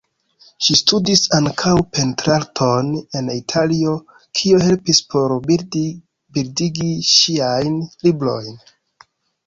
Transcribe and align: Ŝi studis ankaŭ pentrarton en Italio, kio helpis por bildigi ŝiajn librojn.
Ŝi 0.67 0.75
studis 0.77 1.19
ankaŭ 1.39 1.73
pentrarton 1.97 2.89
en 3.21 3.29
Italio, 3.35 3.93
kio 4.41 4.63
helpis 4.67 5.05
por 5.15 5.39
bildigi 5.47 6.91
ŝiajn 7.15 7.81
librojn. 8.09 8.63